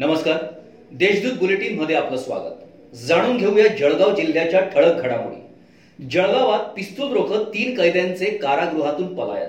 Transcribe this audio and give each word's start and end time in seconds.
नमस्कार. 0.00 0.36
देशदूत 0.92 1.38
बुलेटिनमध्ये 1.38 1.96
आपलं 1.96 2.18
स्वागत. 2.18 2.96
जाणून 2.96 3.36
घेऊया 3.36 3.66
जळगाव 3.66 4.14
जिल्ह्याच्या 4.14 4.60
ठळक 4.60 4.94
घडामोडी. 4.94 6.06
जळगावात 6.10 6.60
पिस्तूल 6.76 7.12
रोखत 7.12 7.48
तीन 7.48 7.74
कैद्यांचे 7.76 8.24
कारागृहातून 8.24 9.14
पलायन. 9.14 9.48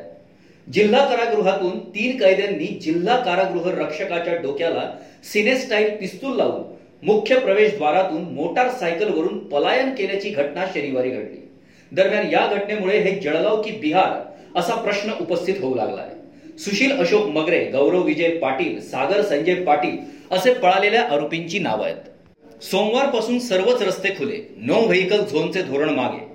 जिल्हा 0.71 1.05
कारागृहातून 1.05 1.79
तीन 1.89 2.17
कैद्यांनी 2.17 2.65
जिल्हा 2.65 3.17
कारागृह 3.17 3.69
रक्षकाच्या 3.79 4.35
डोक्याला 4.35 4.89
सिनेस्टाईल 5.33 5.97
पिस्तूल 5.97 6.37
लावून 6.37 6.61
मुख्य 7.03 7.39
प्रवेशद्वारातून 7.39 8.21
मोटार 8.21 8.69
सायकलवरून 8.69 9.37
पलायन 9.47 9.95
केल्याची 9.95 10.29
घटना 10.29 10.65
शनिवारी 10.65 11.09
घडली. 11.09 11.49
दरम्यान 11.91 12.25
या 12.25 12.47
घटनेमुळे 12.55 12.99
हे 12.99 13.19
जळगाव 13.19 13.61
की 13.61 13.71
बिहार 13.71 14.21
असा 14.59 14.75
प्रश्न 14.75 15.11
उपस्थित 15.21 15.55
होऊ 15.61 15.75
लागला 15.75 16.01
आहे. 16.01 16.15
सुशील 16.59 16.91
अशोक 16.91 17.27
मगरे 17.27 17.63
गौरव 17.71 18.01
विजय 18.03 18.29
पाटील 18.37 18.79
सागर 18.81 19.21
संजय 19.21 19.55
पाटील 19.63 19.97
असे 20.31 20.53
पळालेल्या 20.53 21.01
आरोपींची 21.03 21.59
नावं 21.59 21.85
आहेत. 21.85 22.61
सोमवारपासून 22.61 23.37
सर्वच 23.39 23.81
रस्ते 23.81 24.09
खुले 24.17 24.39
नो 24.57 24.79
व्हेकल 24.87 25.23
झोनचे 25.23 25.61
धोरण 25.61 25.89
मागे. 25.89 26.27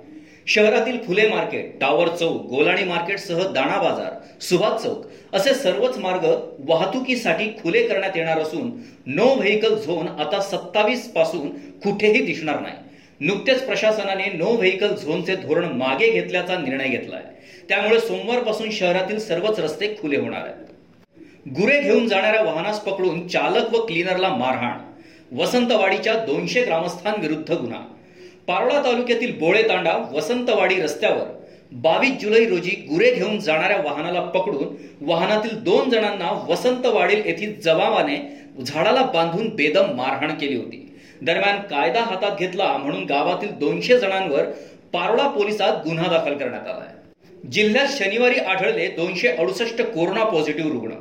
शहरातील 0.47 0.97
फुले 1.07 1.27
मार्केट 1.29 1.79
टावर 1.81 2.09
चौक 2.09 2.47
गोलाणी 2.47 2.85
मार्केट 2.85 3.19
सह 3.19 3.43
दाणा 3.53 3.77
बाजार 3.83 4.41
सुभाष 4.45 4.83
चौक 4.83 5.35
असे 5.37 5.55
सर्वच 5.55 5.99
मार्ग 5.99 6.25
वाहतुकीसाठी 6.69 7.49
खुले 7.63 7.83
करण्यात 7.89 8.17
येणार 8.17 8.41
असून 8.41 8.71
नो 9.07 9.29
व्हेकल 9.35 9.75
झोन 9.77 10.09
आता 10.09 10.41
सत्तावीसपासून 10.43 11.49
कुठेही 11.85 12.25
दिसणार 12.25 12.61
नाही. 12.61 12.75
नुकतेच 13.21 13.67
प्रशासनाने 13.67 14.25
नो 14.25 14.57
व्हेकल 14.57 14.95
झोनचे 14.95 15.37
धोरण 15.37 15.65
मागे 15.65 16.11
घेतल्याचा 16.11 16.59
निर्णय 16.59 16.89
घेतलाय. 16.89 17.23
त्यामुळे 17.69 18.01
सोमवारपासून 18.01 18.71
शहरातील 18.71 19.19
सर्वच 19.19 19.61
रस्ते 19.61 19.97
खुले 20.03 20.17
होणार 20.17 20.41
आहेत. 20.41 20.65
गुरे 21.51 21.81
घेऊन 21.81 22.09
जाणाऱ्या 22.09 22.43
वाहनास 22.43 22.81
पकडून 22.81 23.27
चालक 23.29 23.75
व 23.75 23.87
क्लीनरला 23.87 24.29
मारहाण. 24.29 24.79
वसंतवाडीच्या 25.37 26.15
दोनशे 26.15 26.65
ग्रामस्थांविरुद्ध 26.65 27.53
गुन्हा. 27.53 27.81
पारोळा 28.47 28.83
तालुक्यातील 28.85 29.39
बोळे 29.39 29.63
तांडा 29.63 29.93
वसंतवाडी 30.13 30.75
रस्त्यावर 30.75 31.27
बावीस 31.73 32.13
जुलै 32.21 32.45
रोजी 32.45 32.71
गुरे 32.71 33.15
घेऊन 33.15 33.39
जाणाऱ्या 33.39 33.77
वाहनाला 33.77 34.21
पकडून 34.21 34.75
वाहनातील 35.01 35.63
दोन 35.63 35.91
जणांना 35.91 36.47
वसंतवाडील 36.49 37.23
येथील 37.27 37.61
जवाबाने 37.61 38.17
झाडाला 38.65 39.03
बांधून 39.03 39.49
बेदम 39.49 39.95
मारहाण 39.95 40.35
केली 40.35 40.57
होती. 40.57 40.84
दरम्यान 41.25 41.61
कायदा 41.61 42.01
हातात 42.01 42.39
घेतला 42.39 42.77
म्हणून 42.77 43.05
गावातील 43.05 43.51
दोनशे 43.59 43.99
जणांवर 43.99 44.45
पारोळा 44.93 45.29
पोलिसात 45.29 45.87
गुन्हा 45.87 46.09
दाखल 46.11 46.37
करण्यात 46.39 46.69
आला 46.69 46.85
आहे 46.85 47.49
जिल्ह्यात 47.51 47.89
शनिवारी 47.89 48.39
आढळले 48.41 48.87
दोनशे 48.89 49.29
अडुसष्ट 49.29 49.83
कोरोना 49.83 50.25
पॉझिटिव्ह 50.25 50.71
रुग्ण. 50.73 50.93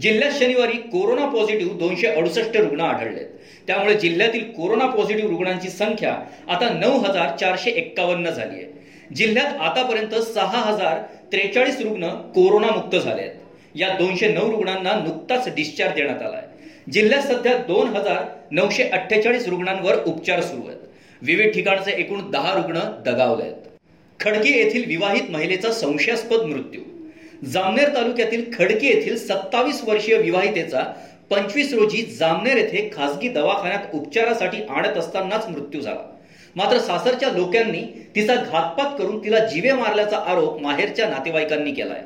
जिल्ह्यात 0.00 0.32
शनिवारी 0.32 0.76
कोरोना 0.92 1.26
पॉझिटिव्ह 1.26 1.76
दोनशे 1.78 2.06
अडुसष्ट 2.06 2.56
रुग्ण 2.56 2.80
आढळलेत 2.80 3.26
त्यामुळे 3.66 3.94
जिल्ह्यातील 3.94 4.50
कोरोना 4.52 4.86
पॉझिटिव्ह 4.86 5.30
रुग्णांची 5.30 5.68
संख्या 5.68 6.14
आता 6.48 6.68
नऊ 6.70 6.98
हजार 6.98 7.36
चारशे 7.36 7.70
एक्कावन्न 7.70 8.30
झाली 8.30 8.54
आहे 8.54 9.14
जिल्ह्यात 9.14 9.60
आतापर्यंत 9.60 10.14
सहा 10.24 10.60
हजार 10.62 11.00
त्रेचाळीस 11.32 11.80
रुग्ण 11.80 12.08
कोरोना 12.34 12.70
मुक्त 12.70 12.96
झाले 12.96 13.22
आहेत 13.22 13.76
या 13.76 13.88
दोनशे 13.88 14.28
नऊ 14.28 14.50
रुग्णांना 14.50 14.94
नुकताच 14.94 15.48
डिस्चार्ज 15.54 15.94
देण्यात 15.94 16.22
आला 16.22 16.36
आहे 16.36 16.54
जिल्ह्यात 16.92 17.22
सध्या 17.22 17.56
दोन 17.58 17.88
हजार 17.88 18.24
नऊशे 18.50 18.82
अठ्ठेचाळीस 18.82 19.48
रुग्णांवर 19.48 19.96
उपचार 20.06 20.40
सुरू 20.40 20.66
आहेत. 20.68 20.78
विविध 21.22 21.52
ठिकाणचे 21.52 21.90
एकूण 21.90 22.30
दहा 22.30 22.52
रुग्ण 22.54 22.80
दगावले 23.04 23.42
आहेत. 23.42 23.54
खडकी 24.20 24.52
येथील 24.52 24.84
विवाहित 24.86 25.30
महिलेचा 25.30 25.72
संशयास्पद 25.72 26.42
मृत्यू. 26.42 26.80
जामनेर 27.46 27.94
तालुक्यातील 27.94 28.44
खडकी 28.58 28.86
येथील 28.86 29.16
सत्तावीस 29.16 29.82
वर्षीय 29.84 30.16
विवाहितेचा 30.16 30.82
पंचवीस 31.30 31.72
रोजी 31.74 32.02
जामनेर 32.02 32.56
येथे 32.56 32.90
खासगी 32.94 33.28
दवाखान्यात 33.28 33.94
उपचारासाठी 33.94 34.62
आणत 34.70 34.96
असतानाच 34.96 35.48
मृत्यू 35.48 35.80
झाला. 35.80 36.00
मात्र 36.56 36.78
सासरच्या 36.78 37.30
लोकांनी 37.30 37.82
तिचा 38.14 38.34
घातपात 38.34 38.98
करून 38.98 39.24
तिला 39.24 39.38
जीवे 39.38 39.72
मारल्याचा 39.72 40.18
आरोप 40.18 40.60
माहेरच्या 40.62 41.08
नातेवाईकांनी 41.08 41.70
केलाय. 41.70 42.02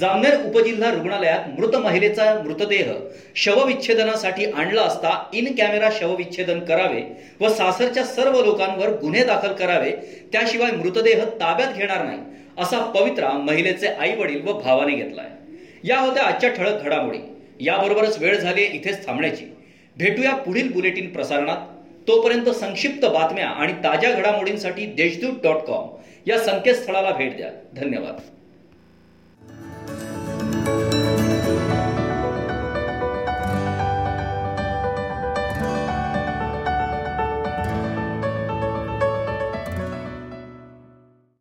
जामनेर 0.00 0.46
उपजिल्हा 0.46 0.90
रुग्णालयात 0.90 1.60
मृत 1.60 1.76
महिलेचा 1.76 2.42
मृतदेह 2.44 2.92
शवविच्छेदनासाठी 3.36 4.44
आणला 4.44 4.82
असता 4.82 5.30
इन 5.34 5.54
कॅमेरा 5.54 5.88
शवविच्छेदन 5.92 6.60
करावे 6.60 7.02
व 7.40 7.48
सासरच्या 7.48 8.04
सर्व 8.04 8.44
लोकांवर 8.44 8.88
गुन्हे 8.88 9.24
दाखल 9.24 9.52
करावे 9.52 9.90
त्याशिवाय 10.32 10.70
मृतदेह 10.70 11.24
ताब्यात 11.24 11.74
घेणार 11.74 12.04
नाही 12.04 12.18
असा 12.58 12.78
पवित्रा 12.78 13.30
महिलेचे 13.30 13.86
आई 13.86 14.14
वडील 14.14 14.48
व 14.48 14.52
भावाने 14.60 14.94
घेतलाय. 14.94 15.26
या 15.84 15.98
होत्या 15.98 16.22
आजच्या 16.22 16.50
ठळक 16.50 16.82
घडामोडी. 16.82 17.18
याबरोबरच 17.60 18.18
वेळ 18.18 18.38
झाली 18.38 18.62
इथेच 18.62 19.06
थांबण्याची. 19.06 19.44
भेटूया 19.96 20.34
पुढील 20.34 20.72
बुलेटिन 20.72 21.12
प्रसारणात. 21.12 21.56
तोपर्यंत 22.08 22.48
संक्षिप्त 22.48 23.06
बातम्या 23.06 23.48
आणि 23.48 23.72
ताज्या 23.72 24.10
घडामोडींसाठी 24.10 24.86
देशदूत 24.86 25.42
डॉट 25.42 25.56
कॉम 25.56 25.88
या 26.26 26.38
संकेतस्थळाला 26.38 27.10
भेट 27.10 27.36
द्या. 27.36 27.50
धन्यवाद. 27.76 28.20